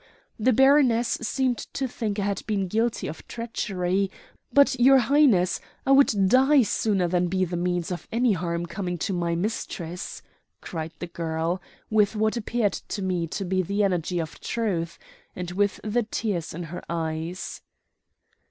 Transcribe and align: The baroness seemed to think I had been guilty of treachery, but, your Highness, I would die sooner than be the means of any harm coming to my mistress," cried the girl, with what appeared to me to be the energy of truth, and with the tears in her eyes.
The 0.39 0.51
baroness 0.51 1.19
seemed 1.21 1.59
to 1.73 1.87
think 1.87 2.17
I 2.17 2.23
had 2.23 2.41
been 2.47 2.67
guilty 2.67 3.05
of 3.05 3.27
treachery, 3.27 4.09
but, 4.51 4.79
your 4.79 4.97
Highness, 4.97 5.59
I 5.85 5.91
would 5.91 6.27
die 6.27 6.63
sooner 6.63 7.07
than 7.07 7.27
be 7.27 7.45
the 7.45 7.55
means 7.55 7.91
of 7.91 8.07
any 8.11 8.33
harm 8.33 8.65
coming 8.65 8.97
to 8.97 9.13
my 9.13 9.35
mistress," 9.35 10.23
cried 10.59 10.93
the 10.97 11.05
girl, 11.05 11.61
with 11.91 12.15
what 12.15 12.35
appeared 12.35 12.73
to 12.73 13.03
me 13.03 13.27
to 13.27 13.45
be 13.45 13.61
the 13.61 13.83
energy 13.83 14.17
of 14.17 14.39
truth, 14.39 14.97
and 15.35 15.51
with 15.51 15.79
the 15.83 16.01
tears 16.01 16.55
in 16.55 16.63
her 16.73 16.81
eyes. 16.89 17.61